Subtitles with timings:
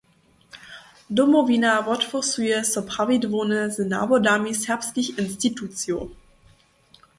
[1.11, 6.07] Domowina wothłosuje so prawidłowne z nawodami serbskich institucijow.